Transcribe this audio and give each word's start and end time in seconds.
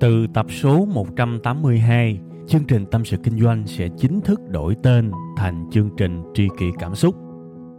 Từ 0.00 0.26
tập 0.34 0.46
số 0.50 0.84
182, 0.84 2.20
chương 2.48 2.64
trình 2.68 2.86
Tâm 2.86 3.04
sự 3.04 3.16
Kinh 3.24 3.40
doanh 3.40 3.66
sẽ 3.66 3.88
chính 3.98 4.20
thức 4.20 4.40
đổi 4.48 4.76
tên 4.82 5.10
thành 5.36 5.70
chương 5.72 5.90
trình 5.96 6.22
Tri 6.34 6.48
kỷ 6.58 6.66
Cảm 6.78 6.94
xúc. 6.94 7.14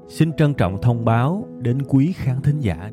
Xin 0.07 0.33
trân 0.33 0.53
trọng 0.53 0.81
thông 0.81 1.05
báo 1.05 1.47
đến 1.61 1.77
quý 1.87 2.13
khán 2.15 2.41
thính 2.41 2.59
giả. 2.59 2.91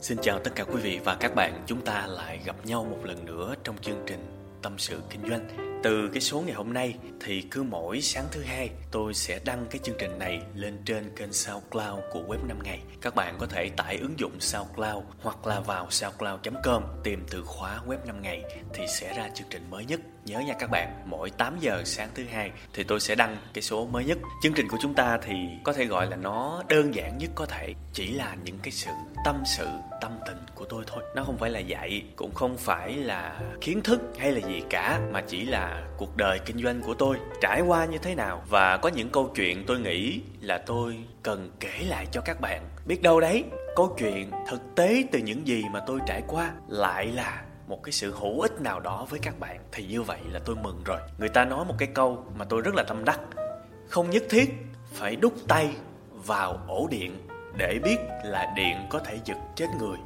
Xin 0.00 0.18
chào 0.22 0.38
tất 0.38 0.50
cả 0.54 0.64
quý 0.64 0.80
vị 0.82 1.00
và 1.04 1.16
các 1.20 1.34
bạn, 1.34 1.62
chúng 1.66 1.80
ta 1.80 2.06
lại 2.06 2.40
gặp 2.44 2.56
nhau 2.64 2.86
một 2.90 2.98
lần 3.04 3.24
nữa 3.24 3.54
trong 3.64 3.76
chương 3.80 3.98
trình 4.06 4.41
Tâm 4.62 4.78
sự 4.78 5.00
Kinh 5.10 5.22
doanh 5.28 5.72
từ 5.82 6.08
cái 6.08 6.20
số 6.20 6.40
ngày 6.40 6.54
hôm 6.54 6.72
nay 6.72 6.94
thì 7.20 7.42
cứ 7.50 7.62
mỗi 7.62 8.00
sáng 8.00 8.24
thứ 8.30 8.42
hai 8.42 8.70
tôi 8.90 9.14
sẽ 9.14 9.40
đăng 9.44 9.66
cái 9.70 9.80
chương 9.82 9.96
trình 9.98 10.18
này 10.18 10.42
lên 10.54 10.78
trên 10.84 11.10
kênh 11.16 11.32
SoundCloud 11.32 12.00
của 12.12 12.20
web 12.28 12.46
5 12.46 12.58
ngày. 12.62 12.80
Các 13.00 13.14
bạn 13.14 13.36
có 13.38 13.46
thể 13.46 13.70
tải 13.76 13.98
ứng 13.98 14.18
dụng 14.18 14.40
SoundCloud 14.40 15.04
hoặc 15.22 15.46
là 15.46 15.60
vào 15.60 15.86
soundcloud.com 15.90 16.82
tìm 17.04 17.24
từ 17.30 17.42
khóa 17.44 17.80
web 17.86 17.98
5 18.06 18.22
ngày 18.22 18.42
thì 18.74 18.84
sẽ 18.88 19.14
ra 19.16 19.28
chương 19.34 19.48
trình 19.50 19.70
mới 19.70 19.84
nhất. 19.84 20.00
Nhớ 20.24 20.40
nha 20.40 20.54
các 20.58 20.70
bạn, 20.70 21.02
mỗi 21.06 21.30
8 21.30 21.58
giờ 21.60 21.82
sáng 21.84 22.08
thứ 22.14 22.24
hai 22.32 22.50
thì 22.72 22.84
tôi 22.84 23.00
sẽ 23.00 23.14
đăng 23.14 23.36
cái 23.54 23.62
số 23.62 23.86
mới 23.86 24.04
nhất. 24.04 24.18
Chương 24.42 24.54
trình 24.54 24.68
của 24.68 24.78
chúng 24.82 24.94
ta 24.94 25.18
thì 25.22 25.34
có 25.64 25.72
thể 25.72 25.84
gọi 25.84 26.06
là 26.06 26.16
nó 26.16 26.62
đơn 26.68 26.94
giản 26.94 27.18
nhất 27.18 27.30
có 27.34 27.46
thể, 27.46 27.74
chỉ 27.92 28.12
là 28.12 28.36
những 28.44 28.58
cái 28.62 28.72
sự 28.72 28.90
tâm 29.24 29.42
sự, 29.44 29.66
tâm 30.00 30.12
tình 30.26 30.36
của 30.54 30.64
tôi 30.64 30.84
thôi. 30.86 31.02
Nó 31.14 31.24
không 31.24 31.36
phải 31.36 31.50
là 31.50 31.58
dạy, 31.58 32.04
cũng 32.16 32.34
không 32.34 32.56
phải 32.56 32.96
là 32.96 33.40
kiến 33.60 33.82
thức 33.82 34.00
hay 34.18 34.32
là 34.32 34.48
gì 34.48 34.62
cả 34.70 35.00
mà 35.12 35.20
chỉ 35.20 35.44
là 35.44 35.82
cuộc 35.96 36.16
đời 36.16 36.38
kinh 36.38 36.62
doanh 36.62 36.80
của 36.80 36.94
tôi 36.94 37.16
trải 37.40 37.60
qua 37.60 37.84
như 37.84 37.98
thế 37.98 38.14
nào. 38.14 38.42
Và 38.48 38.76
có 38.76 38.88
những 38.88 39.10
câu 39.10 39.32
chuyện 39.34 39.64
tôi 39.66 39.80
nghĩ 39.80 40.20
là 40.40 40.58
tôi 40.58 40.96
cần 41.22 41.50
kể 41.60 41.84
lại 41.88 42.06
cho 42.12 42.20
các 42.20 42.40
bạn. 42.40 42.62
Biết 42.86 43.02
đâu 43.02 43.20
đấy 43.20 43.44
câu 43.76 43.96
chuyện 43.98 44.30
thực 44.48 44.60
tế 44.76 45.04
từ 45.12 45.18
những 45.18 45.46
gì 45.46 45.64
mà 45.72 45.80
tôi 45.86 46.00
trải 46.06 46.22
qua 46.28 46.52
lại 46.68 47.06
là 47.06 47.42
một 47.68 47.82
cái 47.82 47.92
sự 47.92 48.14
hữu 48.20 48.40
ích 48.40 48.60
nào 48.60 48.80
đó 48.80 49.06
với 49.10 49.20
các 49.20 49.40
bạn. 49.40 49.60
Thì 49.72 49.86
như 49.86 50.02
vậy 50.02 50.18
là 50.30 50.40
tôi 50.44 50.56
mừng 50.56 50.82
rồi. 50.84 51.00
Người 51.18 51.28
ta 51.28 51.44
nói 51.44 51.64
một 51.64 51.74
cái 51.78 51.88
câu 51.94 52.24
mà 52.36 52.44
tôi 52.44 52.60
rất 52.60 52.74
là 52.74 52.82
tâm 52.82 53.04
đắc. 53.04 53.20
Không 53.88 54.10
nhất 54.10 54.22
thiết 54.30 54.50
phải 54.92 55.16
đút 55.16 55.32
tay 55.48 55.70
vào 56.10 56.60
ổ 56.68 56.88
điện 56.90 57.16
để 57.56 57.78
biết 57.84 57.98
là 58.24 58.52
điện 58.56 58.76
có 58.90 58.98
thể 58.98 59.18
giật 59.24 59.38
chết 59.56 59.66
người. 59.78 59.98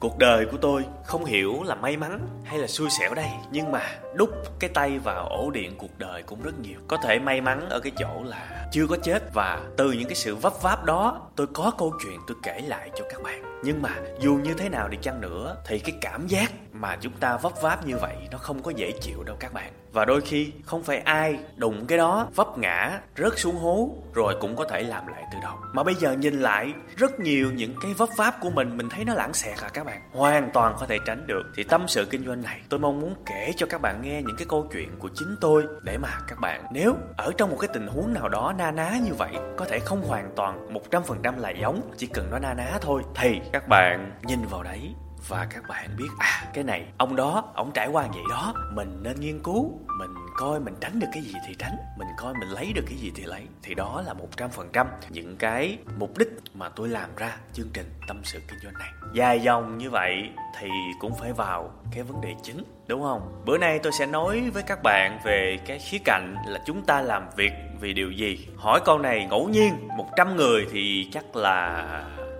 Cuộc 0.00 0.18
đời 0.18 0.46
của 0.46 0.56
tôi 0.56 0.84
không 1.04 1.24
hiểu 1.24 1.62
là 1.62 1.74
may 1.74 1.96
mắn 1.96 2.28
hay 2.44 2.58
là 2.58 2.66
xui 2.66 2.90
xẻo 2.90 3.14
đây, 3.14 3.28
Nhưng 3.50 3.72
mà 3.72 3.82
đúc 4.14 4.30
cái 4.58 4.70
tay 4.74 4.98
vào 4.98 5.28
ổ 5.28 5.50
điện 5.50 5.74
cuộc 5.78 5.98
đời 5.98 6.22
cũng 6.22 6.42
rất 6.42 6.58
nhiều. 6.58 6.80
Có 6.88 6.96
thể 6.96 7.18
may 7.18 7.40
mắn 7.40 7.68
ở 7.68 7.80
cái 7.80 7.92
chỗ 7.98 8.22
là 8.24 8.68
chưa 8.72 8.86
có 8.86 8.96
chết 9.02 9.34
Và 9.34 9.60
từ 9.76 9.92
những 9.92 10.08
cái 10.08 10.14
sự 10.14 10.36
vấp 10.36 10.52
váp 10.62 10.84
đó, 10.84 11.20
tôi 11.36 11.46
có 11.46 11.72
câu 11.78 11.92
chuyện 12.02 12.20
tôi 12.26 12.36
kể 12.42 12.60
lại 12.66 12.90
cho 12.96 13.04
các 13.10 13.22
bạn. 13.22 13.60
Nhưng 13.64 13.82
mà 13.82 13.90
dù 14.20 14.34
như 14.34 14.54
thế 14.54 14.68
nào 14.68 14.88
đi 14.88 14.98
chăng 15.02 15.20
nữa, 15.20 15.56
Thì 15.66 15.78
cái 15.78 15.94
cảm 16.00 16.26
giác 16.26 16.52
mà 16.72 16.96
chúng 17.00 17.12
ta 17.12 17.36
vấp 17.36 17.52
váp 17.62 17.86
như 17.86 17.96
vậy 17.96 18.15
nó 18.30 18.38
không 18.38 18.62
có 18.62 18.70
dễ 18.70 18.92
chịu 19.00 19.22
đâu 19.22 19.36
các 19.40 19.52
bạn. 19.52 19.72
Và 19.92 20.04
đôi 20.04 20.20
khi 20.20 20.52
không 20.64 20.82
phải 20.82 20.98
ai 20.98 21.38
đụng 21.56 21.86
cái 21.86 21.98
đó, 21.98 22.28
vấp 22.34 22.58
ngã, 22.58 23.00
rớt 23.16 23.32
xuống 23.38 23.56
hố, 23.56 23.90
rồi 24.14 24.36
cũng 24.40 24.56
có 24.56 24.64
thể 24.64 24.82
làm 24.82 25.06
lại 25.06 25.24
từ 25.32 25.38
đầu. 25.42 25.54
Mà 25.72 25.82
bây 25.82 25.94
giờ 25.94 26.12
nhìn 26.12 26.40
lại, 26.40 26.72
rất 26.96 27.20
nhiều 27.20 27.52
những 27.52 27.74
cái 27.82 27.94
vấp 27.94 28.08
pháp 28.16 28.34
của 28.40 28.50
mình 28.50 28.76
mình 28.76 28.88
thấy 28.88 29.04
nó 29.04 29.14
lãng 29.14 29.34
xẹt 29.34 29.58
à 29.62 29.68
các 29.72 29.86
bạn. 29.86 30.00
Hoàn 30.12 30.50
toàn 30.50 30.76
có 30.80 30.86
thể 30.86 30.98
tránh 31.06 31.26
được. 31.26 31.42
Thì 31.54 31.62
tâm 31.62 31.88
sự 31.88 32.06
kinh 32.10 32.26
doanh 32.26 32.42
này, 32.42 32.60
tôi 32.68 32.80
mong 32.80 33.00
muốn 33.00 33.14
kể 33.26 33.52
cho 33.56 33.66
các 33.66 33.80
bạn 33.80 34.02
nghe 34.02 34.22
những 34.22 34.36
cái 34.36 34.46
câu 34.48 34.68
chuyện 34.72 34.98
của 34.98 35.08
chính 35.14 35.36
tôi 35.40 35.64
để 35.82 35.98
mà 35.98 36.08
các 36.28 36.40
bạn, 36.40 36.64
nếu 36.72 36.94
ở 37.16 37.32
trong 37.36 37.50
một 37.50 37.56
cái 37.60 37.68
tình 37.72 37.86
huống 37.86 38.12
nào 38.12 38.28
đó 38.28 38.54
na 38.58 38.70
ná 38.70 38.98
như 39.04 39.14
vậy, 39.14 39.32
có 39.56 39.64
thể 39.64 39.78
không 39.78 40.02
hoàn 40.02 40.30
toàn 40.36 40.74
một 40.74 40.90
trăm 40.90 41.02
phần 41.02 41.18
trăm 41.22 41.38
là 41.38 41.50
giống, 41.50 41.80
chỉ 41.96 42.06
cần 42.06 42.30
nó 42.30 42.38
na 42.38 42.54
ná 42.54 42.78
thôi. 42.80 43.02
Thì 43.14 43.40
các 43.52 43.68
bạn 43.68 44.12
nhìn 44.22 44.46
vào 44.50 44.62
đấy 44.62 44.94
và 45.28 45.46
các 45.50 45.62
bạn 45.68 45.90
biết 45.96 46.08
à 46.18 46.44
cái 46.54 46.64
này, 46.64 46.84
ông 46.98 47.16
đó, 47.16 47.52
ông 47.54 47.70
trải 47.74 47.88
qua 47.88 48.06
vậy 48.12 48.22
đó, 48.30 48.54
mình 48.72 48.98
nên 49.02 49.20
nghiên 49.20 49.42
cứu, 49.42 49.80
mình 49.98 50.14
coi 50.36 50.60
mình 50.60 50.74
tránh 50.80 51.00
được 51.00 51.06
cái 51.12 51.22
gì 51.22 51.32
thì 51.46 51.54
tránh, 51.58 51.76
mình 51.98 52.08
coi 52.16 52.34
mình 52.34 52.48
lấy 52.48 52.72
được 52.74 52.84
cái 52.86 52.96
gì 52.96 53.12
thì 53.14 53.24
lấy. 53.24 53.42
Thì 53.62 53.74
đó 53.74 54.02
là 54.06 54.12
một 54.12 54.28
trăm 54.36 54.50
phần 54.50 54.68
trăm 54.72 54.86
những 55.10 55.36
cái 55.36 55.78
mục 55.98 56.18
đích 56.18 56.28
mà 56.54 56.68
tôi 56.68 56.88
làm 56.88 57.10
ra 57.16 57.36
chương 57.52 57.68
trình 57.72 57.86
tâm 58.08 58.20
sự 58.24 58.40
kinh 58.48 58.58
doanh 58.62 58.74
này. 58.74 58.88
Dài 59.12 59.40
dòng 59.40 59.78
như 59.78 59.90
vậy 59.90 60.30
thì 60.60 60.68
cũng 61.00 61.14
phải 61.14 61.32
vào 61.32 61.70
cái 61.92 62.02
vấn 62.02 62.20
đề 62.20 62.34
chính, 62.42 62.64
đúng 62.86 63.02
không? 63.02 63.42
Bữa 63.44 63.58
nay 63.58 63.78
tôi 63.82 63.92
sẽ 63.98 64.06
nói 64.06 64.50
với 64.50 64.62
các 64.62 64.82
bạn 64.82 65.18
về 65.24 65.58
cái 65.66 65.78
khía 65.78 65.98
cạnh 66.04 66.36
là 66.46 66.60
chúng 66.66 66.82
ta 66.82 67.00
làm 67.00 67.28
việc 67.36 67.52
vì 67.80 67.92
điều 67.92 68.10
gì. 68.10 68.48
Hỏi 68.56 68.80
câu 68.84 68.98
này 68.98 69.26
ngẫu 69.30 69.48
nhiên 69.48 69.88
100 69.96 70.36
người 70.36 70.66
thì 70.72 71.08
chắc 71.12 71.36
là 71.36 71.84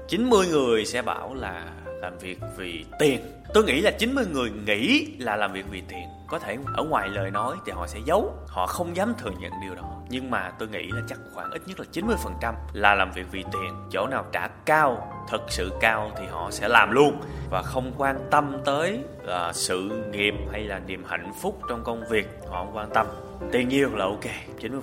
90 0.09 0.47
người 0.47 0.85
sẽ 0.85 1.03
bảo 1.03 1.35
là 1.35 1.65
làm 2.01 2.19
việc 2.19 2.39
vì 2.57 2.85
tiền. 2.99 3.21
Tôi 3.55 3.65
nghĩ 3.65 3.81
là 3.81 3.91
90 3.91 4.27
người 4.33 4.51
nghĩ 4.67 5.07
là 5.19 5.37
làm 5.37 5.53
việc 5.53 5.65
vì 5.71 5.83
tiền. 5.89 6.05
Có 6.27 6.39
thể 6.39 6.57
ở 6.75 6.85
ngoài 6.85 7.09
lời 7.09 7.31
nói 7.31 7.57
thì 7.67 7.73
họ 7.73 7.87
sẽ 7.87 7.99
giấu 8.05 8.35
họ 8.47 8.67
không 8.67 8.97
dám 8.97 9.15
thừa 9.19 9.31
nhận 9.41 9.53
điều 9.63 9.75
đó. 9.75 10.03
Nhưng 10.09 10.31
mà 10.31 10.53
tôi 10.59 10.69
nghĩ 10.69 10.91
là 10.93 11.01
chắc 11.09 11.19
khoảng 11.35 11.51
ít 11.51 11.63
nhất 11.67 11.81
là 11.81 11.87
90% 11.93 12.55
là 12.73 12.95
làm 12.95 13.13
việc 13.13 13.27
vì 13.31 13.45
tiền. 13.53 13.75
Chỗ 13.91 14.07
nào 14.07 14.25
trả 14.33 14.49
cao 14.49 15.13
thật 15.29 15.43
sự 15.49 15.73
cao 15.81 16.11
thì 16.17 16.27
họ 16.27 16.51
sẽ 16.51 16.69
làm 16.69 16.91
luôn. 16.91 17.21
Và 17.51 17.63
không 17.63 17.93
quan 17.97 18.17
tâm 18.31 18.57
tới 18.65 19.01
uh, 19.25 19.55
sự 19.55 20.05
nghiệp 20.11 20.35
hay 20.53 20.65
là 20.65 20.81
niềm 20.87 21.05
hạnh 21.09 21.33
phúc 21.41 21.61
trong 21.69 21.85
công 21.85 22.05
việc 22.11 22.29
họ 22.49 22.65
không 22.65 22.77
quan 22.77 22.91
tâm. 22.95 23.07
Tiền 23.53 23.69
nhiều 23.69 23.97
là 23.97 24.05
ok 24.05 24.25
90% 24.61 24.81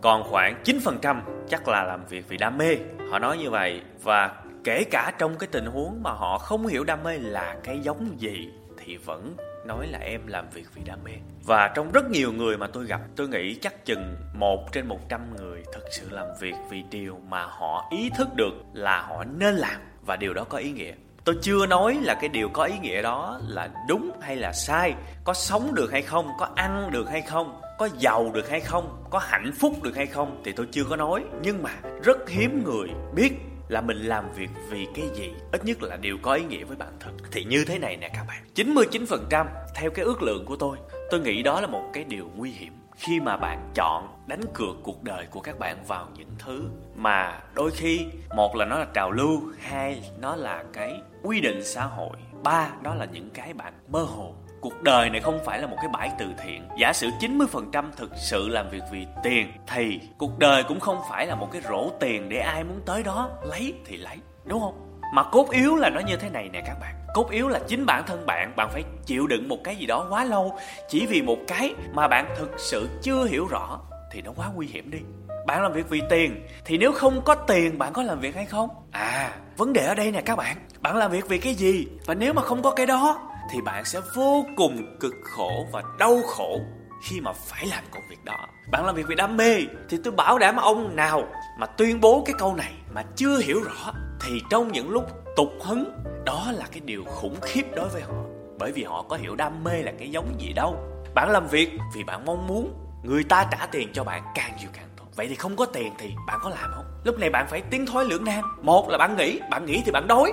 còn 0.00 0.22
khoảng 0.22 0.62
9% 0.64 1.20
chắc 1.48 1.68
là 1.68 1.84
làm 1.84 2.06
việc 2.06 2.28
vì 2.28 2.36
đam 2.36 2.58
mê. 2.58 2.76
Họ 3.10 3.18
nói 3.18 3.38
như 3.38 3.50
vậy 3.50 3.80
và 4.02 4.34
kể 4.64 4.84
cả 4.90 5.12
trong 5.18 5.38
cái 5.38 5.48
tình 5.52 5.66
huống 5.66 6.02
mà 6.02 6.10
họ 6.10 6.38
không 6.38 6.66
hiểu 6.66 6.84
đam 6.84 7.02
mê 7.02 7.18
là 7.18 7.56
cái 7.64 7.80
giống 7.82 8.20
gì, 8.20 8.50
thì 8.78 8.96
vẫn 8.96 9.36
nói 9.66 9.86
là 9.86 9.98
em 9.98 10.26
làm 10.26 10.50
việc 10.50 10.64
vì 10.74 10.82
đam 10.84 10.98
mê. 11.04 11.12
Và 11.44 11.72
trong 11.74 11.92
rất 11.92 12.10
nhiều 12.10 12.32
người 12.32 12.56
mà 12.56 12.66
tôi 12.66 12.86
gặp, 12.86 13.00
tôi 13.16 13.28
nghĩ 13.28 13.54
chắc 13.54 13.84
chừng 13.84 14.16
một 14.34 14.72
trên 14.72 14.86
một 14.86 15.08
trăm 15.08 15.36
người 15.36 15.62
thực 15.72 15.84
sự 15.90 16.10
làm 16.10 16.26
việc 16.40 16.54
vì 16.70 16.82
điều 16.90 17.20
mà 17.28 17.46
họ 17.46 17.88
ý 17.90 18.10
thức 18.16 18.28
được 18.36 18.52
là 18.72 19.02
họ 19.02 19.24
nên 19.24 19.54
làm, 19.54 19.80
và 20.06 20.16
điều 20.16 20.34
đó 20.34 20.44
có 20.44 20.58
ý 20.58 20.72
nghĩa. 20.72 20.92
Tôi 21.24 21.38
chưa 21.42 21.66
nói 21.66 21.98
là 22.02 22.14
cái 22.14 22.28
điều 22.28 22.48
có 22.48 22.64
ý 22.64 22.78
nghĩa 22.78 23.02
đó 23.02 23.40
là 23.48 23.68
đúng 23.88 24.10
hay 24.20 24.36
là 24.36 24.52
sai, 24.52 24.94
có 25.24 25.34
sống 25.34 25.74
được 25.74 25.92
hay 25.92 26.02
không, 26.02 26.28
có 26.38 26.48
ăn 26.54 26.90
được 26.90 27.10
hay 27.10 27.20
không, 27.20 27.60
có 27.78 27.88
giàu 27.98 28.30
được 28.34 28.50
hay 28.50 28.60
không, 28.60 29.04
có 29.10 29.18
hạnh 29.18 29.50
phúc 29.60 29.72
được 29.82 29.96
hay 29.96 30.06
không 30.06 30.42
thì 30.44 30.52
tôi 30.52 30.66
chưa 30.72 30.84
có 30.84 30.96
nói. 30.96 31.24
Nhưng 31.42 31.62
mà 31.62 31.70
rất 32.02 32.28
hiếm 32.28 32.64
người 32.64 32.88
biết 33.14 33.32
là 33.68 33.80
mình 33.80 33.96
làm 33.96 34.32
việc 34.32 34.50
vì 34.70 34.86
cái 34.94 35.08
gì? 35.14 35.32
Ít 35.52 35.64
nhất 35.64 35.82
là 35.82 35.96
điều 35.96 36.18
có 36.22 36.34
ý 36.34 36.44
nghĩa 36.44 36.64
với 36.64 36.76
bản 36.76 36.92
thân. 37.00 37.16
Thì 37.32 37.44
như 37.44 37.64
thế 37.64 37.78
này 37.78 37.96
nè 37.96 38.08
các 38.08 38.24
bạn. 38.28 38.44
99% 38.54 39.46
theo 39.74 39.90
cái 39.90 40.04
ước 40.04 40.22
lượng 40.22 40.44
của 40.44 40.56
tôi 40.56 40.76
tôi 41.10 41.20
nghĩ 41.20 41.42
đó 41.42 41.60
là 41.60 41.66
một 41.66 41.90
cái 41.92 42.04
điều 42.04 42.30
nguy 42.36 42.50
hiểm 42.50 42.72
khi 42.96 43.20
mà 43.20 43.36
bạn 43.36 43.70
chọn 43.74 44.08
đánh 44.26 44.40
cược 44.54 44.76
cuộc 44.82 45.02
đời 45.02 45.26
của 45.30 45.40
các 45.40 45.58
bạn 45.58 45.84
vào 45.86 46.08
những 46.16 46.28
thứ 46.38 46.64
mà 46.94 47.40
đôi 47.54 47.70
khi, 47.70 48.06
một 48.36 48.56
là 48.56 48.64
nó 48.64 48.78
là 48.78 48.86
trào 48.94 49.10
lưu, 49.10 49.42
hai, 49.60 50.10
nó 50.20 50.36
là 50.36 50.64
cái 50.72 51.00
quy 51.22 51.40
định 51.40 51.64
xã 51.64 51.84
hội, 51.84 52.16
ba 52.42 52.70
đó 52.82 52.94
là 52.94 53.04
những 53.04 53.30
cái 53.30 53.52
bạn 53.52 53.72
mơ 53.88 54.02
hồ 54.02 54.34
cuộc 54.64 54.82
đời 54.82 55.10
này 55.10 55.20
không 55.20 55.38
phải 55.44 55.60
là 55.60 55.66
một 55.66 55.76
cái 55.76 55.88
bãi 55.92 56.10
từ 56.18 56.26
thiện. 56.44 56.68
Giả 56.78 56.92
sử 56.92 57.08
90% 57.20 57.90
thực 57.96 58.10
sự 58.16 58.48
làm 58.48 58.70
việc 58.70 58.82
vì 58.92 59.06
tiền, 59.22 59.52
thì 59.66 60.00
cuộc 60.18 60.38
đời 60.38 60.62
cũng 60.62 60.80
không 60.80 61.00
phải 61.10 61.26
là 61.26 61.34
một 61.34 61.48
cái 61.52 61.62
rổ 61.68 61.90
tiền 62.00 62.28
để 62.28 62.38
ai 62.38 62.64
muốn 62.64 62.80
tới 62.86 63.02
đó 63.02 63.30
lấy 63.42 63.74
thì 63.86 63.96
lấy, 63.96 64.16
đúng 64.44 64.60
không? 64.60 65.00
Mà 65.12 65.22
cốt 65.22 65.50
yếu 65.50 65.76
là 65.76 65.90
nó 65.90 66.00
như 66.00 66.16
thế 66.16 66.30
này 66.30 66.48
nè 66.52 66.62
các 66.66 66.76
bạn. 66.80 66.94
Cốt 67.14 67.30
yếu 67.30 67.48
là 67.48 67.60
chính 67.68 67.86
bản 67.86 68.04
thân 68.06 68.26
bạn 68.26 68.52
bạn 68.56 68.68
phải 68.72 68.82
chịu 69.06 69.26
đựng 69.26 69.48
một 69.48 69.58
cái 69.64 69.76
gì 69.76 69.86
đó 69.86 70.06
quá 70.10 70.24
lâu. 70.24 70.58
Chỉ 70.88 71.06
vì 71.06 71.22
một 71.22 71.38
cái 71.48 71.74
mà 71.92 72.08
bạn 72.08 72.34
thực 72.36 72.50
sự 72.56 72.88
chưa 73.02 73.24
hiểu 73.24 73.46
rõ 73.46 73.80
thì 74.12 74.22
nó 74.22 74.32
quá 74.36 74.50
nguy 74.54 74.66
hiểm 74.66 74.90
đi. 74.90 74.98
Bạn 75.46 75.62
làm 75.62 75.72
việc 75.72 75.88
vì 75.88 76.02
tiền 76.10 76.46
thì 76.64 76.78
nếu 76.78 76.92
không 76.92 77.22
có 77.24 77.34
tiền, 77.34 77.78
bạn 77.78 77.92
có 77.92 78.02
làm 78.02 78.20
việc 78.20 78.34
hay 78.34 78.46
không? 78.46 78.68
À 78.90 79.32
vấn 79.56 79.72
đề 79.72 79.86
ở 79.86 79.94
đây 79.94 80.12
nè 80.12 80.20
các 80.20 80.36
bạn. 80.36 80.56
Bạn 80.80 80.96
làm 80.96 81.10
việc 81.10 81.28
vì 81.28 81.38
cái 81.38 81.54
gì? 81.54 81.86
Và 82.06 82.14
nếu 82.14 82.32
mà 82.32 82.42
không 82.42 82.62
có 82.62 82.70
cái 82.70 82.86
đó 82.86 83.30
thì 83.50 83.60
bạn 83.60 83.84
sẽ 83.84 84.00
vô 84.14 84.46
cùng 84.56 84.96
cực 85.00 85.14
khổ 85.22 85.66
và 85.72 85.82
đau 85.98 86.22
khổ 86.22 86.60
khi 87.02 87.20
mà 87.20 87.32
phải 87.32 87.66
làm 87.66 87.84
công 87.90 88.02
việc 88.10 88.24
đó. 88.24 88.46
Bạn 88.70 88.86
làm 88.86 88.94
việc 88.94 89.06
vì 89.08 89.14
đam 89.14 89.36
mê 89.36 89.56
thì 89.88 89.98
tôi 90.04 90.12
bảo 90.12 90.38
đảm 90.38 90.56
ông 90.56 90.96
nào 90.96 91.22
mà 91.58 91.66
tuyên 91.66 92.00
bố 92.00 92.22
cái 92.26 92.34
câu 92.38 92.54
này 92.54 92.72
mà 92.94 93.02
chưa 93.16 93.38
hiểu 93.38 93.60
rõ 93.62 93.92
thì 94.20 94.42
trong 94.50 94.72
những 94.72 94.90
lúc 94.90 95.04
tục 95.36 95.52
hứng, 95.60 96.02
đó 96.24 96.52
là 96.52 96.64
cái 96.72 96.80
điều 96.80 97.04
khủng 97.04 97.36
khiếp 97.42 97.62
đối 97.76 97.88
với 97.88 98.02
họ. 98.02 98.14
Bởi 98.58 98.72
vì 98.72 98.84
họ 98.84 99.02
có 99.02 99.16
hiểu 99.16 99.36
đam 99.36 99.64
mê 99.64 99.82
là 99.82 99.92
cái 99.98 100.10
giống 100.10 100.40
gì 100.40 100.52
đâu. 100.52 100.76
Bạn 101.14 101.30
làm 101.30 101.48
việc 101.48 101.78
vì 101.94 102.04
bạn 102.04 102.24
mong 102.24 102.46
muốn 102.46 102.74
người 103.02 103.24
ta 103.24 103.48
trả 103.50 103.66
tiền 103.66 103.88
cho 103.92 104.04
bạn 104.04 104.22
càng 104.34 104.56
nhiều 104.60 104.68
càng 104.72 104.88
tốt. 104.96 105.04
Vậy 105.16 105.28
thì 105.28 105.34
không 105.34 105.56
có 105.56 105.66
tiền 105.66 105.92
thì 105.98 106.14
bạn 106.26 106.38
có 106.42 106.50
làm 106.50 106.70
không? 106.74 106.84
Lúc 107.04 107.18
này 107.18 107.30
bạn 107.30 107.46
phải 107.50 107.60
tiến 107.60 107.86
thoái 107.86 108.04
lưỡng 108.04 108.24
nan. 108.24 108.44
Một 108.62 108.88
là 108.88 108.98
bạn 108.98 109.16
nghĩ 109.16 109.40
bạn 109.50 109.66
nghĩ 109.66 109.82
thì 109.84 109.92
bạn 109.92 110.06
đói, 110.06 110.32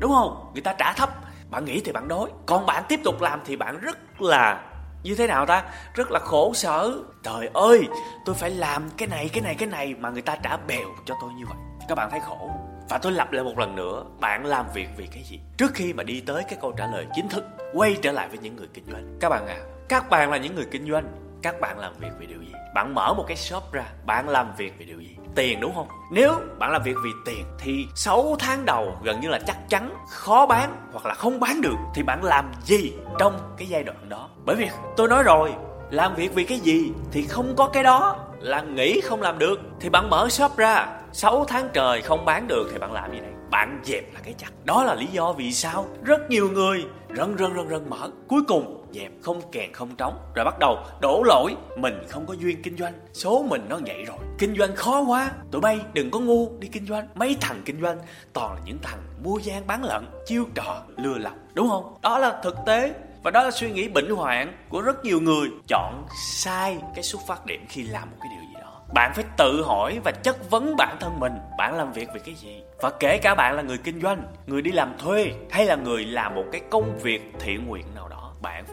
đúng 0.00 0.12
không? 0.12 0.50
Người 0.52 0.62
ta 0.62 0.72
trả 0.72 0.92
thấp 0.92 1.10
bạn 1.50 1.64
nghĩ 1.64 1.80
thì 1.84 1.92
bạn 1.92 2.08
đói 2.08 2.30
còn 2.46 2.66
bạn 2.66 2.82
tiếp 2.88 3.00
tục 3.04 3.20
làm 3.20 3.40
thì 3.44 3.56
bạn 3.56 3.80
rất 3.80 4.22
là, 4.22 4.64
như 5.02 5.14
thế 5.14 5.26
nào 5.26 5.46
ta? 5.46 5.64
Rất 5.94 6.10
là 6.10 6.18
khổ 6.18 6.52
sở. 6.54 6.92
Trời 7.22 7.50
ơi, 7.54 7.88
tôi 8.24 8.34
phải 8.34 8.50
làm 8.50 8.90
cái 8.96 9.08
này 9.08 9.30
cái 9.32 9.42
này 9.42 9.54
cái 9.54 9.68
này 9.68 9.94
mà 9.94 10.10
người 10.10 10.22
ta 10.22 10.36
trả 10.36 10.56
bèo 10.56 10.88
cho 11.04 11.14
tôi 11.20 11.30
như 11.32 11.44
vậy. 11.46 11.58
Các 11.88 11.94
bạn 11.94 12.10
thấy 12.10 12.20
khổ. 12.20 12.50
Và 12.88 12.98
tôi 12.98 13.12
lặp 13.12 13.32
lại 13.32 13.44
một 13.44 13.58
lần 13.58 13.76
nữa, 13.76 14.04
bạn 14.20 14.46
làm 14.46 14.66
việc 14.74 14.88
vì 14.96 15.06
cái 15.06 15.22
gì? 15.22 15.40
Trước 15.56 15.74
khi 15.74 15.92
mà 15.92 16.02
đi 16.02 16.20
tới 16.20 16.42
cái 16.48 16.58
câu 16.60 16.72
trả 16.72 16.86
lời 16.86 17.06
chính 17.14 17.28
thức, 17.28 17.44
quay 17.74 17.96
trở 18.02 18.12
lại 18.12 18.28
với 18.28 18.38
những 18.38 18.56
người 18.56 18.68
kinh 18.74 18.84
doanh. 18.92 19.16
Các 19.20 19.28
bạn 19.28 19.46
à 19.46 19.58
các 19.88 20.10
bạn 20.10 20.30
là 20.30 20.36
những 20.36 20.54
người 20.54 20.66
kinh 20.70 20.90
doanh 20.90 21.27
các 21.42 21.60
bạn 21.60 21.78
làm 21.78 21.92
việc 22.00 22.08
vì 22.18 22.26
điều 22.26 22.40
gì? 22.42 22.52
Bạn 22.74 22.94
mở 22.94 23.14
một 23.14 23.24
cái 23.28 23.36
shop 23.36 23.72
ra, 23.72 23.84
bạn 24.06 24.28
làm 24.28 24.52
việc 24.56 24.72
vì 24.78 24.84
điều 24.84 25.00
gì? 25.00 25.16
Tiền 25.34 25.60
đúng 25.60 25.74
không? 25.74 25.88
Nếu 26.12 26.40
bạn 26.58 26.72
làm 26.72 26.82
việc 26.82 26.96
vì 27.04 27.10
tiền 27.24 27.44
thì 27.58 27.86
6 27.94 28.36
tháng 28.38 28.64
đầu 28.64 28.98
gần 29.02 29.20
như 29.20 29.28
là 29.28 29.38
chắc 29.46 29.68
chắn 29.68 29.94
khó 30.08 30.46
bán 30.46 30.76
hoặc 30.92 31.06
là 31.06 31.14
không 31.14 31.40
bán 31.40 31.60
được 31.60 31.76
thì 31.94 32.02
bạn 32.02 32.24
làm 32.24 32.52
gì 32.64 32.92
trong 33.18 33.38
cái 33.56 33.68
giai 33.68 33.84
đoạn 33.84 34.08
đó? 34.08 34.28
Bởi 34.44 34.56
vì 34.56 34.68
tôi 34.96 35.08
nói 35.08 35.22
rồi, 35.22 35.52
làm 35.90 36.14
việc 36.14 36.34
vì 36.34 36.44
cái 36.44 36.58
gì 36.58 36.92
thì 37.12 37.26
không 37.26 37.56
có 37.56 37.68
cái 37.68 37.82
đó. 37.82 38.16
Là 38.40 38.62
nghĩ 38.62 39.00
không 39.00 39.22
làm 39.22 39.38
được 39.38 39.60
thì 39.80 39.88
bạn 39.88 40.10
mở 40.10 40.28
shop 40.28 40.56
ra 40.56 40.86
6 41.12 41.44
tháng 41.44 41.68
trời 41.72 42.02
không 42.02 42.24
bán 42.24 42.48
được 42.48 42.68
thì 42.72 42.78
bạn 42.78 42.92
làm 42.92 43.12
gì 43.12 43.20
đây? 43.20 43.30
Bạn 43.50 43.80
dẹp 43.84 44.14
là 44.14 44.20
cái 44.24 44.34
chặt. 44.38 44.50
Đó 44.64 44.84
là 44.84 44.94
lý 44.94 45.06
do 45.06 45.32
vì 45.32 45.52
sao 45.52 45.86
rất 46.04 46.30
nhiều 46.30 46.50
người 46.50 46.84
rần 47.16 47.38
rần 47.38 47.56
rần 47.56 47.68
rần 47.68 47.90
mở. 47.90 48.10
Cuối 48.28 48.42
cùng 48.48 48.77
dẹp, 48.92 49.12
không 49.22 49.40
kèn, 49.52 49.72
không 49.72 49.96
trống. 49.96 50.18
Rồi 50.34 50.44
bắt 50.44 50.58
đầu 50.58 50.78
đổ 51.00 51.22
lỗi, 51.26 51.54
mình 51.76 51.94
không 52.08 52.26
có 52.26 52.34
duyên 52.34 52.62
kinh 52.62 52.76
doanh. 52.76 52.92
Số 53.12 53.44
mình 53.48 53.66
nó 53.68 53.78
vậy 53.86 54.04
rồi. 54.04 54.18
Kinh 54.38 54.56
doanh 54.58 54.76
khó 54.76 55.00
quá. 55.00 55.30
Tụi 55.50 55.60
bay 55.60 55.80
đừng 55.92 56.10
có 56.10 56.20
ngu, 56.20 56.58
đi 56.58 56.68
kinh 56.68 56.86
doanh. 56.86 57.08
Mấy 57.14 57.36
thằng 57.40 57.62
kinh 57.64 57.82
doanh 57.82 57.98
toàn 58.32 58.54
là 58.54 58.60
những 58.64 58.78
thằng 58.82 58.98
mua 59.24 59.38
gian 59.38 59.66
bán 59.66 59.84
lận, 59.84 60.06
chiêu 60.26 60.44
trò, 60.54 60.82
lừa 60.96 61.18
lọc, 61.18 61.34
đúng 61.54 61.68
không? 61.68 61.96
Đó 62.02 62.18
là 62.18 62.40
thực 62.42 62.56
tế. 62.66 62.94
Và 63.22 63.30
đó 63.30 63.42
là 63.42 63.50
suy 63.50 63.70
nghĩ 63.70 63.88
bệnh 63.88 64.10
hoạn 64.10 64.52
của 64.68 64.80
rất 64.80 65.04
nhiều 65.04 65.20
người. 65.20 65.48
Chọn 65.68 66.06
sai 66.32 66.78
cái 66.94 67.04
xuất 67.04 67.20
phát 67.26 67.46
điểm 67.46 67.64
khi 67.68 67.82
làm 67.82 68.10
một 68.10 68.16
cái 68.20 68.28
điều 68.30 68.48
gì 68.48 68.60
đó. 68.60 68.80
Bạn 68.94 69.12
phải 69.14 69.24
tự 69.36 69.62
hỏi 69.62 69.98
và 70.04 70.12
chất 70.22 70.50
vấn 70.50 70.76
bản 70.76 70.96
thân 71.00 71.20
mình. 71.20 71.32
Bạn 71.58 71.76
làm 71.76 71.92
việc 71.92 72.08
vì 72.14 72.20
cái 72.24 72.34
gì? 72.34 72.62
Và 72.80 72.90
kể 73.00 73.18
cả 73.18 73.34
bạn 73.34 73.56
là 73.56 73.62
người 73.62 73.78
kinh 73.78 74.00
doanh, 74.00 74.22
người 74.46 74.62
đi 74.62 74.72
làm 74.72 74.98
thuê, 74.98 75.32
hay 75.50 75.66
là 75.66 75.76
người 75.76 76.04
làm 76.04 76.34
một 76.34 76.44
cái 76.52 76.60
công 76.70 76.98
việc 76.98 77.32
thiện 77.40 77.66
nguyện 77.66 77.84
nào 77.94 78.08
đó 78.08 78.17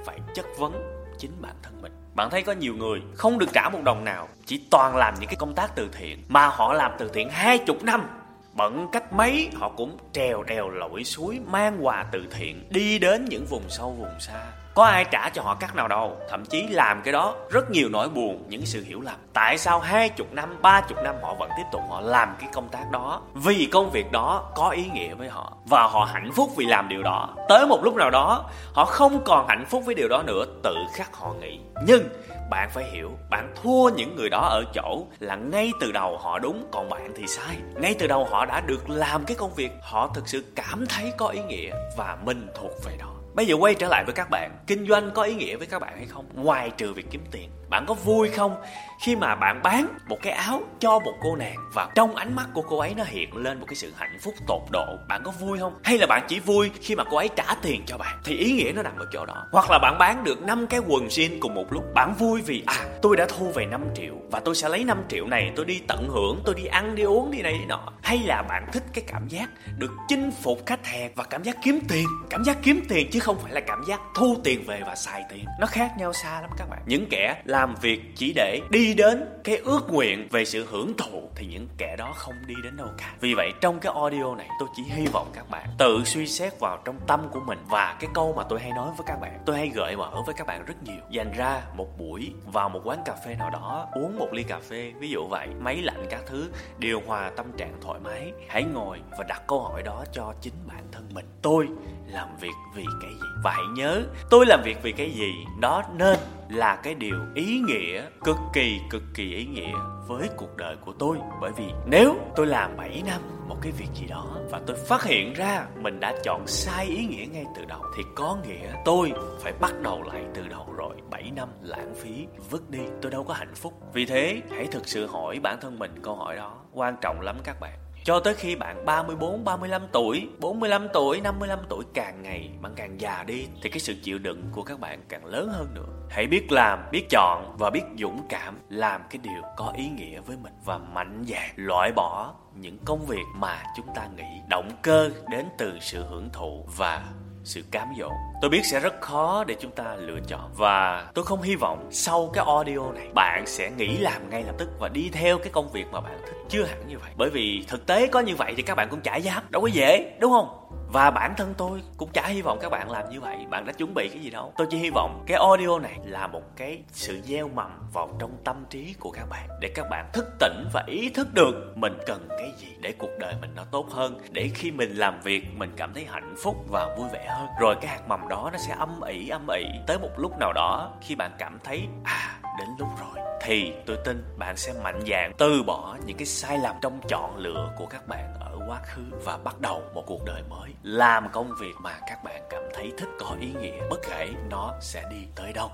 phải 0.06 0.20
chất 0.36 0.46
vấn 0.58 0.74
chính 1.18 1.32
bản 1.42 1.56
thân 1.64 1.82
mình. 1.82 1.92
Bạn 2.16 2.30
thấy 2.30 2.42
có 2.44 2.52
nhiều 2.52 2.76
người 2.76 3.02
không 3.16 3.40
được 3.40 3.50
trả 3.54 3.70
một 3.70 3.80
đồng 3.84 4.04
nào, 4.04 4.28
chỉ 4.46 4.62
toàn 4.72 4.96
làm 4.96 5.14
những 5.20 5.28
cái 5.28 5.36
công 5.36 5.56
tác 5.56 5.76
từ 5.76 5.90
thiện, 5.94 6.24
mà 6.28 6.48
họ 6.48 6.74
làm 6.74 6.92
từ 6.98 7.10
thiện 7.14 7.30
hai 7.30 7.58
chục 7.58 7.84
năm. 7.84 8.08
Bận 8.54 8.88
cách 8.92 9.14
mấy, 9.14 9.50
họ 9.56 9.70
cũng 9.70 9.98
trèo 10.12 10.44
đèo 10.44 10.70
lội 10.70 11.04
suối, 11.04 11.40
mang 11.46 11.86
quà 11.86 12.06
từ 12.12 12.26
thiện, 12.32 12.68
đi 12.70 13.00
đến 13.00 13.26
những 13.26 13.46
vùng 13.46 13.70
sâu, 13.70 13.92
vùng 13.92 14.20
xa 14.20 14.52
có 14.76 14.84
ai 14.84 15.06
trả 15.06 15.30
cho 15.30 15.42
họ 15.42 15.56
cắt 15.56 15.76
nào 15.76 15.88
đâu, 15.88 16.18
thậm 16.30 16.46
chí 16.46 16.68
làm 16.68 17.02
cái 17.02 17.12
đó 17.12 17.36
rất 17.50 17.72
nhiều 17.72 17.90
nỗi 17.90 18.10
buồn, 18.10 18.44
những 18.48 18.66
sự 18.66 18.84
hiểu 18.84 19.02
lầm. 19.02 19.16
Tại 19.34 19.58
sao 19.58 19.80
hai 19.80 20.10
chục 20.10 20.34
năm, 20.34 20.58
ba 20.62 20.82
chục 20.82 20.98
năm 21.04 21.16
họ 21.22 21.34
vẫn 21.34 21.50
tiếp 21.58 21.64
tục 21.72 21.82
họ 21.90 22.02
làm 22.02 22.36
cái 22.40 22.50
công 22.54 22.70
tác 22.70 22.92
đó? 22.92 23.22
Vì 23.34 23.70
công 23.72 23.92
việc 23.92 24.12
đó 24.12 24.52
có 24.56 24.70
ý 24.70 24.86
nghĩa 24.94 25.14
với 25.14 25.30
họ, 25.30 25.54
và 25.66 25.88
họ 25.88 26.10
hạnh 26.14 26.32
phúc 26.36 26.52
vì 26.58 26.66
làm 26.66 26.90
điều 26.90 27.04
đó. 27.04 27.30
Tới 27.50 27.68
một 27.68 27.84
lúc 27.84 27.96
nào 27.96 28.10
đó, 28.10 28.50
họ 28.74 28.86
không 28.86 29.24
còn 29.26 29.48
hạnh 29.48 29.66
phúc 29.70 29.84
với 29.86 29.96
điều 29.96 30.08
đó 30.08 30.24
nữa, 30.24 30.46
tự 30.64 30.76
khắc 30.94 31.16
họ 31.16 31.34
nghĩ 31.34 31.60
nhưng 31.86 32.04
bạn 32.50 32.70
phải 32.74 32.84
hiểu, 32.92 33.12
bạn 33.30 33.54
thua 33.64 33.90
những 33.90 34.16
người 34.16 34.30
đó 34.30 34.48
ở 34.52 34.64
chỗ 34.74 35.06
là 35.20 35.36
ngay 35.36 35.72
từ 35.82 35.92
đầu 35.92 36.18
họ 36.18 36.40
đúng, 36.40 36.68
còn 36.72 36.90
bạn 36.90 37.14
thì 37.16 37.28
sai. 37.28 37.58
Ngay 37.76 37.96
từ 38.00 38.08
đầu 38.08 38.26
họ 38.32 38.46
đã 38.46 38.62
được 38.62 38.90
làm 38.90 39.26
cái 39.26 39.38
công 39.40 39.54
việc, 39.54 39.72
họ 39.82 40.10
thực 40.14 40.28
sự 40.28 40.44
cảm 40.56 40.86
thấy 40.90 41.14
có 41.18 41.28
ý 41.28 41.40
nghĩa 41.44 41.74
và 41.98 42.18
mình 42.26 42.48
thuộc 42.56 42.72
về 42.86 42.98
đó. 43.00 43.15
Bây 43.36 43.46
giờ 43.46 43.56
quay 43.56 43.76
trở 43.76 43.88
lại 43.88 44.04
với 44.06 44.14
các 44.14 44.30
bạn, 44.30 44.52
Kinh 44.68 44.88
doanh 44.88 45.12
có 45.14 45.24
ý 45.24 45.36
nghĩa 45.36 45.56
với 45.56 45.68
các 45.68 45.80
bạn 45.80 45.94
hay 45.98 46.06
không? 46.06 46.26
Ngoài 46.34 46.72
trừ 46.78 46.94
việc 46.94 47.06
kiếm 47.12 47.22
tiền, 47.32 47.50
Bạn 47.70 47.86
có 47.88 47.94
vui 47.94 48.30
không? 48.30 48.56
Khi 49.00 49.16
mà 49.16 49.36
bạn 49.36 49.62
bán 49.64 49.88
một 50.08 50.18
cái 50.22 50.34
áo 50.34 50.62
cho 50.80 51.00
một 51.00 51.14
cô 51.22 51.36
nàng 51.36 51.56
Và 51.74 51.88
trong 51.96 52.16
ánh 52.16 52.36
mắt 52.36 52.48
của 52.54 52.62
cô 52.62 52.78
ấy 52.78 52.94
nó 52.98 53.04
hiện 53.04 53.38
lên 53.38 53.60
một 53.60 53.66
cái 53.70 53.76
sự 53.76 53.94
hạnh 53.98 54.18
phúc 54.22 54.34
tột 54.48 54.62
độ, 54.72 54.86
Bạn 55.08 55.22
có 55.24 55.32
vui 55.32 55.60
không? 55.60 55.80
Hay 55.84 55.98
là 55.98 56.08
bạn 56.08 56.26
chỉ 56.28 56.40
vui 56.40 56.72
khi 56.82 56.96
mà 56.96 57.04
cô 57.12 57.18
ấy 57.18 57.30
trả 57.36 57.46
tiền 57.62 57.84
cho 57.86 57.98
bạn? 57.98 58.22
Thì 58.24 58.38
ý 58.38 58.52
nghĩa 58.52 58.72
nó 58.76 58.82
nằm 58.82 58.98
ở 58.98 59.06
chỗ 59.14 59.26
đó. 59.26 59.48
Hoặc 59.52 59.72
là 59.72 59.80
bạn 59.80 59.98
bán 60.00 60.24
được 60.24 60.42
5 60.42 60.68
cái 60.68 60.80
quần 60.88 61.08
jean 61.08 61.38
cùng 61.40 61.54
một 61.54 61.74
lúc, 61.74 61.84
Bạn 61.94 62.14
vui 62.20 62.42
vì 62.42 62.64
à 62.66 62.86
tôi 63.02 63.18
đã 63.18 63.26
thu 63.30 63.52
về 63.56 63.66
5 63.66 63.82
triệu 63.96 64.14
Và 64.32 64.40
tôi 64.40 64.56
sẽ 64.56 64.70
lấy 64.70 64.84
5 64.84 65.04
triệu 65.10 65.28
này 65.28 65.52
tôi 65.56 65.66
đi 65.66 65.82
tận 65.88 66.10
hưởng, 66.10 66.42
Tôi 66.46 66.56
đi 66.56 66.66
ăn, 66.66 66.96
đi 66.96 67.04
uống, 67.04 67.32
đi 67.32 67.42
này, 67.42 67.54
đi 67.54 67.66
nọ. 67.66 67.94
Hay 68.04 68.20
là 68.26 68.42
bạn 68.42 68.68
thích 68.74 68.84
cái 68.94 69.04
cảm 69.08 69.28
giác 69.28 69.50
được 69.78 69.92
chinh 70.08 70.32
phục 70.44 70.66
khách 70.66 70.86
hàng 70.86 71.12
Và 71.16 71.24
cảm 71.24 71.44
giác 71.44 71.58
kiếm 71.64 71.80
tiền? 71.88 72.08
Cảm 72.30 72.44
giác 72.44 72.58
kiếm 72.64 72.82
tiền 72.90 73.10
chứ 73.12 73.20
không 73.20 73.38
phải 73.40 73.54
là 73.54 73.60
cảm 73.60 73.84
giác 73.88 74.02
thu 74.16 74.38
tiền 74.44 74.64
về 74.68 74.82
và 74.86 74.96
xài 74.96 75.24
tiền. 75.30 75.46
Nó 75.60 75.68
khác 75.68 75.92
nhau 75.98 76.14
xa 76.14 76.42
lắm 76.42 76.50
các 76.58 76.70
bạn. 76.70 76.80
Những 76.86 77.06
kẻ 77.10 77.42
làm 77.46 77.76
việc 77.82 78.02
chỉ 78.16 78.34
để 78.36 78.60
đi 78.70 78.85
đến 78.94 79.26
cái 79.44 79.58
ước 79.58 79.90
nguyện 79.90 80.28
về 80.32 80.46
sự 80.46 80.66
hưởng 80.70 80.94
thụ 80.98 81.30
thì 81.36 81.46
những 81.46 81.68
kẻ 81.78 81.96
đó 81.98 82.14
không 82.16 82.34
đi 82.48 82.56
đến 82.64 82.78
đâu 82.78 82.88
cả. 82.98 83.14
Vì 83.20 83.34
vậy, 83.34 83.52
trong 83.62 83.80
cái 83.80 83.94
audio 83.96 84.36
này, 84.36 84.50
tôi 84.60 84.70
chỉ 84.76 84.84
hy 84.84 85.06
vọng 85.06 85.32
các 85.34 85.50
bạn 85.50 85.70
tự 85.78 86.04
suy 86.06 86.28
xét 86.28 86.60
vào 86.60 86.78
trong 86.86 87.00
tâm 87.08 87.28
của 87.32 87.40
mình 87.40 87.60
và 87.70 87.98
cái 88.00 88.10
câu 88.14 88.34
mà 88.38 88.44
tôi 88.50 88.60
hay 88.60 88.72
nói 88.72 88.90
với 88.98 89.08
các 89.08 89.18
bạn. 89.22 89.40
Tôi 89.46 89.58
hay 89.58 89.70
gợi 89.76 89.96
mở 89.96 90.22
với 90.26 90.36
các 90.38 90.48
bạn 90.48 90.66
rất 90.66 90.84
nhiều. 90.84 91.02
Dành 91.10 91.32
ra 91.38 91.62
một 91.76 91.98
buổi 91.98 92.34
vào 92.54 92.70
một 92.70 92.82
quán 92.84 93.00
cà 93.06 93.14
phê 93.26 93.36
nào 93.40 93.50
đó, 93.50 93.88
uống 93.94 94.18
một 94.20 94.28
ly 94.32 94.44
cà 94.44 94.60
phê, 94.70 94.94
ví 95.00 95.10
dụ 95.10 95.28
vậy, 95.28 95.48
máy 95.60 95.82
lạnh 95.82 96.06
các 96.10 96.22
thứ, 96.28 96.50
điều 96.78 97.02
hòa 97.08 97.32
tâm 97.36 97.46
trạng 97.58 97.74
thoải 97.82 98.00
mái, 98.00 98.32
hãy 98.48 98.64
ngồi 98.64 99.02
và 99.18 99.24
đặt 99.28 99.42
câu 99.48 99.62
hỏi 99.64 99.84
đó 99.84 100.04
cho 100.12 100.34
chính 100.42 100.54
bản 100.68 100.84
thân 100.92 101.10
mình. 101.14 101.26
Tôi 101.42 101.68
làm 102.08 102.28
việc 102.40 102.54
vì 102.76 102.86
cái 103.02 103.12
gì? 103.12 103.28
Và 103.44 103.52
hãy 103.52 103.66
nhớ, 103.74 104.04
tôi 104.30 104.46
làm 104.46 104.62
việc 104.64 104.78
vì 104.84 104.92
cái 104.92 105.12
gì? 105.12 105.34
Đó 105.60 105.84
nên 105.98 106.20
là 106.50 106.76
cái 106.76 106.96
điều 106.96 107.16
ý 107.36 107.60
nghĩa, 107.60 108.06
cực 108.24 108.38
kỳ 108.54 108.80
cực 108.90 109.04
kỳ 109.14 109.34
ý 109.34 109.46
nghĩa 109.46 109.74
với 110.08 110.30
cuộc 110.38 110.58
đời 110.58 110.76
của 110.86 110.94
tôi. 111.00 111.18
Bởi 111.42 111.52
vì 111.58 111.66
nếu 111.86 112.16
tôi 112.36 112.48
làm 112.48 112.78
7 112.78 113.04
năm 113.06 113.22
một 113.48 113.56
cái 113.62 113.72
việc 113.72 113.90
gì 113.94 114.06
đó 114.08 114.38
và 114.52 114.62
tôi 114.68 114.78
phát 114.88 115.04
hiện 115.04 115.34
ra 115.34 115.66
mình 115.82 116.00
đã 116.00 116.14
chọn 116.24 116.48
sai 116.48 116.86
ý 116.86 117.06
nghĩa 117.06 117.26
ngay 117.26 117.46
từ 117.56 117.66
đầu, 117.66 117.82
thì 117.98 118.04
có 118.16 118.38
nghĩa 118.48 118.74
tôi 118.86 119.12
phải 119.40 119.54
bắt 119.60 119.82
đầu 119.82 120.04
lại 120.04 120.26
từ 120.34 120.48
đầu 120.48 120.74
rồi. 120.78 120.96
7 121.10 121.32
năm 121.36 121.50
lãng 121.62 121.96
phí, 121.96 122.28
vứt 122.50 122.70
đi, 122.70 122.82
tôi 123.02 123.12
đâu 123.12 123.24
có 123.24 123.34
hạnh 123.34 123.56
phúc. 123.56 123.74
Vì 123.94 124.06
thế, 124.06 124.42
hãy 124.52 124.68
thực 124.72 124.88
sự 124.88 125.08
hỏi 125.08 125.40
bản 125.44 125.58
thân 125.62 125.80
mình 125.80 125.96
câu 126.04 126.16
hỏi 126.16 126.36
đó, 126.36 126.58
quan 126.74 126.96
trọng 127.02 127.22
lắm 127.22 127.36
các 127.44 127.60
bạn 127.60 127.85
cho 128.06 128.20
tới 128.20 128.34
khi 128.34 128.56
bạn 128.56 128.86
34, 128.86 129.44
35 129.44 129.82
tuổi, 129.92 130.30
45 130.40 130.88
tuổi, 130.94 131.22
55 131.22 131.60
tuổi 131.70 131.84
càng 131.94 132.22
ngày 132.22 132.50
bạn 132.62 132.74
càng 132.76 133.02
già 133.02 133.24
đi 133.28 133.48
thì 133.62 133.70
cái 133.70 133.80
sự 133.80 133.96
chịu 134.04 134.18
đựng 134.18 134.44
của 134.52 134.64
các 134.64 134.80
bạn 134.80 135.00
càng 135.10 135.26
lớn 135.26 135.50
hơn 135.50 135.74
nữa. 135.74 136.08
Hãy 136.10 136.28
biết 136.28 136.52
làm, 136.52 136.80
biết 136.92 137.06
chọn 137.10 137.56
và 137.60 137.70
biết 137.70 137.82
dũng 138.00 138.26
cảm 138.30 138.60
làm 138.70 139.02
cái 139.10 139.20
điều 139.24 139.42
có 139.58 139.74
ý 139.78 139.90
nghĩa 139.90 140.20
với 140.20 140.38
mình 140.38 140.54
và 140.66 140.78
mạnh 140.78 141.24
dạn 141.28 141.50
loại 141.56 141.92
bỏ 141.96 142.34
những 142.56 142.78
công 142.86 143.06
việc 143.06 143.26
mà 143.36 143.64
chúng 143.78 143.88
ta 143.96 144.08
nghĩ 144.18 144.42
động 144.50 144.70
cơ 144.82 145.10
đến 145.30 145.46
từ 145.58 145.78
sự 145.82 146.04
hưởng 146.10 146.30
thụ 146.34 146.66
và 146.78 147.06
sự 147.44 147.64
cám 147.72 147.88
dỗ 148.00 148.10
tôi 148.42 148.50
biết 148.50 148.66
sẽ 148.66 148.80
rất 148.80 149.02
khó 149.02 149.44
để 149.44 149.56
chúng 149.60 149.72
ta 149.72 149.96
lựa 149.96 150.20
chọn. 150.28 150.52
Và 150.56 151.08
tôi 151.14 151.26
không 151.26 151.42
hy 151.42 151.56
vọng 151.56 151.88
sau 151.92 152.30
cái 152.34 152.46
audio 152.48 152.92
này, 152.92 153.08
bạn 153.14 153.44
sẽ 153.48 153.72
nghĩ 153.72 153.98
làm 153.98 154.30
ngay 154.30 154.44
lập 154.44 154.56
tức 154.58 154.70
và 154.80 154.90
đi 154.90 155.10
theo 155.14 155.38
cái 155.38 155.50
công 155.50 155.72
việc 155.72 155.86
mà 155.92 156.02
bạn 156.02 156.18
thích. 156.26 156.36
Chưa 156.50 156.64
hẳn 156.64 156.88
như 156.88 156.98
vậy. 156.98 157.12
Bởi 157.18 157.30
vì 157.30 157.66
thực 157.68 157.86
tế 157.86 158.08
có 158.08 158.20
như 158.20 158.36
vậy 158.36 158.54
thì 158.58 158.64
các 158.64 158.76
bạn 158.76 158.88
cũng 158.90 159.02
chả 159.02 159.16
dám. 159.16 159.44
Đâu 159.50 159.62
có 159.62 159.68
dễ, 159.68 160.18
đúng 160.20 160.32
không? 160.32 160.62
Và 160.94 161.12
bản 161.12 161.34
thân 161.38 161.54
tôi 161.58 161.82
cũng 161.98 162.10
chả 162.14 162.28
hy 162.28 162.42
vọng 162.42 162.60
các 162.62 162.70
bạn 162.70 162.92
làm 162.92 163.10
như 163.10 163.22
vậy. 163.22 163.38
Bạn 163.50 163.66
đã 163.66 163.74
chuẩn 163.74 163.94
bị 163.94 164.10
cái 164.10 164.20
gì 164.20 164.30
đâu. 164.30 164.54
Tôi 164.58 164.68
chỉ 164.70 164.78
hy 164.78 164.90
vọng 164.90 165.24
cái 165.28 165.38
audio 165.38 165.80
này 165.80 166.00
là 166.06 166.28
một 166.28 166.42
cái 166.56 166.84
sự 166.92 167.22
gieo 167.24 167.48
mầm 167.48 167.90
vào 167.94 168.10
trong 168.20 168.32
tâm 168.44 168.66
trí 168.70 168.96
của 169.00 169.12
các 169.12 169.26
bạn. 169.30 169.50
Để 169.62 169.72
các 169.76 169.86
bạn 169.90 170.10
thức 170.14 170.26
tỉnh 170.40 170.66
và 170.74 170.84
ý 170.88 171.10
thức 171.10 171.34
được 171.34 171.74
mình 171.76 171.98
cần 172.06 172.28
cái 172.30 172.52
gì 172.58 172.68
để 172.80 172.94
cuộc 172.98 173.10
đời 173.20 173.34
mình 173.42 173.52
nó 173.56 173.64
tốt 173.72 173.88
hơn. 173.92 174.20
Để 174.32 174.50
khi 174.56 174.72
mình 174.72 174.96
làm 174.96 175.22
việc, 175.22 175.44
mình 175.56 175.72
cảm 175.78 175.94
thấy 175.94 176.06
hạnh 176.06 176.36
phúc 176.44 176.56
và 176.70 176.96
vui 176.98 177.08
vẻ 177.14 177.26
hơn. 177.30 177.48
Rồi 177.60 177.76
cái 177.82 177.88
hạt 177.88 178.08
mầm 178.08 178.25
đó 178.28 178.50
nó 178.54 178.58
sẽ 178.58 178.76
âm 178.80 179.02
ỉ 179.02 179.30
âm 179.30 179.48
ỉ 179.48 179.66
tới 179.88 180.00
một 180.00 180.12
lúc 180.18 180.32
nào 180.40 180.54
đó 180.54 180.92
khi 181.02 181.16
bạn 181.16 181.32
cảm 181.38 181.60
thấy 181.64 181.88
à 182.04 182.40
đến 182.60 182.68
lúc 182.80 182.90
rồi. 183.00 183.26
Thì 183.42 183.74
tôi 183.86 183.98
tin 184.06 184.24
bạn 184.38 184.58
sẽ 184.58 184.74
mạnh 184.84 185.00
dạn 185.08 185.32
từ 185.38 185.64
bỏ 185.64 185.98
những 186.06 186.18
cái 186.18 186.26
sai 186.26 186.58
lầm 186.58 186.76
trong 186.82 187.00
chọn 187.08 187.38
lựa 187.38 187.74
của 187.78 187.86
các 187.86 188.08
bạn 188.08 188.34
ở 188.40 188.60
quá 188.68 188.82
khứ 188.84 189.04
và 189.26 189.38
bắt 189.44 189.62
đầu 189.62 189.82
một 189.94 190.04
cuộc 190.08 190.26
đời 190.26 190.44
mới. 190.50 190.70
Làm 190.84 191.30
công 191.32 191.52
việc 191.60 191.74
mà 191.82 192.00
các 192.08 192.24
bạn 192.24 192.42
cảm 192.50 192.64
thấy 192.74 192.92
thích 192.98 193.10
có 193.20 193.36
ý 193.40 193.54
nghĩa 193.62 193.90
bất 193.90 194.00
kể 194.10 194.30
nó 194.50 194.74
sẽ 194.82 195.04
đi 195.12 195.28
tới 195.36 195.54
đâu. 195.54 195.70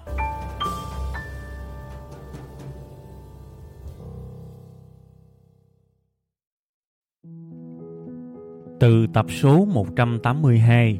Từ 8.80 9.08
tập 9.14 9.26
số 9.30 9.66
182, 9.66 11.00